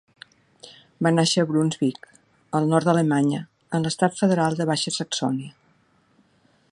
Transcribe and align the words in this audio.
Va 1.07 1.11
nàixer 1.17 1.43
a 1.43 1.49
Brunsvic, 1.51 2.07
al 2.61 2.71
nord 2.73 2.89
d'Alemanya, 2.89 3.43
en 3.79 3.87
l'estat 3.89 4.19
federal 4.23 4.61
de 4.63 4.67
Baixa 4.73 4.95
Saxònia. 4.99 5.55